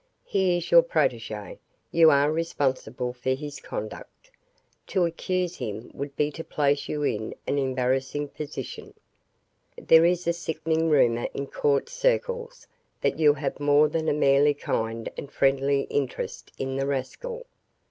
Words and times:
He 0.25 0.57
is 0.57 0.71
your 0.71 0.81
protege; 0.81 1.59
you 1.91 2.09
are 2.09 2.31
responsible 2.31 3.13
for 3.13 3.35
his 3.35 3.59
conduct. 3.59 4.31
To 4.87 5.05
accuse 5.05 5.57
him 5.57 5.91
would 5.93 6.15
be 6.15 6.31
to 6.31 6.43
place 6.43 6.89
you 6.89 7.03
in 7.03 7.35
an 7.45 7.59
embarrassing 7.59 8.29
position. 8.29 8.95
There 9.77 10.03
is 10.03 10.25
a 10.25 10.33
sickening 10.33 10.89
rumor 10.89 11.27
in 11.35 11.45
court 11.45 11.87
circles 11.87 12.65
that 13.01 13.19
you 13.19 13.35
have 13.35 13.59
more 13.59 13.87
than 13.87 14.09
a 14.09 14.13
merely 14.13 14.55
kind 14.55 15.07
and 15.17 15.31
friendly 15.31 15.81
interest 15.83 16.51
in 16.57 16.77
the 16.77 16.87
rascal. 16.87 17.45